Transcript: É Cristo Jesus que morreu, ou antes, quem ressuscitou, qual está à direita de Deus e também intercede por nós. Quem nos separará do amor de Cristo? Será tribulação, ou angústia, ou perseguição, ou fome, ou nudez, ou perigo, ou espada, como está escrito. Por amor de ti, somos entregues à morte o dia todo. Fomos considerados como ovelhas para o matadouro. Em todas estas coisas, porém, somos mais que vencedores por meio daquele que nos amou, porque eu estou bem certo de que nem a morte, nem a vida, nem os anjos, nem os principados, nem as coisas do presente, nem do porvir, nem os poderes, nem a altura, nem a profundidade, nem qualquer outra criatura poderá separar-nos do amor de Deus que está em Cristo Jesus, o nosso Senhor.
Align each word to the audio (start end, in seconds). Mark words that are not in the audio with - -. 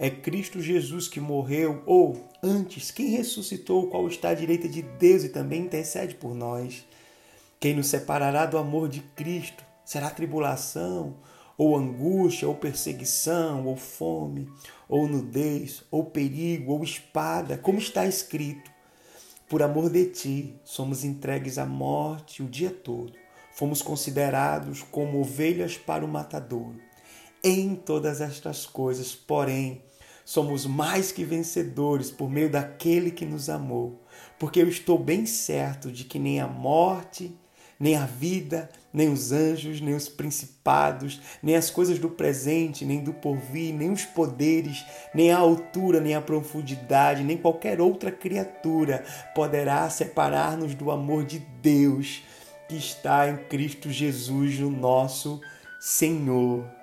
É 0.00 0.08
Cristo 0.08 0.62
Jesus 0.62 1.08
que 1.08 1.18
morreu, 1.18 1.82
ou 1.84 2.28
antes, 2.40 2.92
quem 2.92 3.08
ressuscitou, 3.08 3.88
qual 3.88 4.06
está 4.06 4.28
à 4.28 4.34
direita 4.34 4.68
de 4.68 4.80
Deus 4.80 5.24
e 5.24 5.28
também 5.28 5.62
intercede 5.62 6.14
por 6.14 6.36
nós. 6.36 6.86
Quem 7.58 7.74
nos 7.74 7.88
separará 7.88 8.46
do 8.46 8.56
amor 8.56 8.88
de 8.88 9.00
Cristo? 9.16 9.64
Será 9.84 10.08
tribulação, 10.08 11.16
ou 11.56 11.76
angústia, 11.76 12.46
ou 12.46 12.54
perseguição, 12.54 13.66
ou 13.66 13.74
fome, 13.74 14.48
ou 14.88 15.08
nudez, 15.08 15.82
ou 15.90 16.04
perigo, 16.04 16.74
ou 16.74 16.84
espada, 16.84 17.58
como 17.58 17.80
está 17.80 18.06
escrito. 18.06 18.70
Por 19.48 19.64
amor 19.64 19.90
de 19.90 20.04
ti, 20.04 20.60
somos 20.62 21.02
entregues 21.02 21.58
à 21.58 21.66
morte 21.66 22.40
o 22.40 22.48
dia 22.48 22.70
todo. 22.70 23.14
Fomos 23.52 23.82
considerados 23.82 24.82
como 24.82 25.20
ovelhas 25.20 25.76
para 25.76 26.04
o 26.04 26.08
matadouro. 26.08 26.87
Em 27.42 27.76
todas 27.76 28.20
estas 28.20 28.66
coisas, 28.66 29.14
porém, 29.14 29.82
somos 30.24 30.66
mais 30.66 31.12
que 31.12 31.24
vencedores 31.24 32.10
por 32.10 32.28
meio 32.28 32.50
daquele 32.50 33.10
que 33.12 33.24
nos 33.24 33.48
amou, 33.48 34.02
porque 34.38 34.60
eu 34.60 34.68
estou 34.68 34.98
bem 34.98 35.24
certo 35.24 35.90
de 35.90 36.04
que 36.04 36.18
nem 36.18 36.40
a 36.40 36.48
morte, 36.48 37.34
nem 37.78 37.96
a 37.96 38.06
vida, 38.06 38.68
nem 38.92 39.08
os 39.08 39.30
anjos, 39.30 39.80
nem 39.80 39.94
os 39.94 40.08
principados, 40.08 41.20
nem 41.40 41.54
as 41.54 41.70
coisas 41.70 41.98
do 41.98 42.10
presente, 42.10 42.84
nem 42.84 43.04
do 43.04 43.12
porvir, 43.12 43.72
nem 43.72 43.92
os 43.92 44.04
poderes, 44.04 44.84
nem 45.14 45.30
a 45.30 45.38
altura, 45.38 46.00
nem 46.00 46.16
a 46.16 46.20
profundidade, 46.20 47.22
nem 47.22 47.36
qualquer 47.36 47.80
outra 47.80 48.10
criatura 48.10 49.04
poderá 49.34 49.88
separar-nos 49.88 50.74
do 50.74 50.90
amor 50.90 51.24
de 51.24 51.38
Deus 51.38 52.22
que 52.68 52.76
está 52.76 53.30
em 53.30 53.36
Cristo 53.44 53.90
Jesus, 53.90 54.58
o 54.58 54.68
nosso 54.68 55.40
Senhor. 55.80 56.77